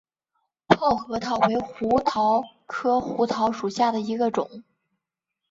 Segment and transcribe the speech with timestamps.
[0.67, 4.63] 泡核桃为胡桃科胡桃属下的一个种。